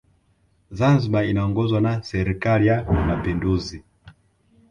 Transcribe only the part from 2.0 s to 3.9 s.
serikali ya mapinduzi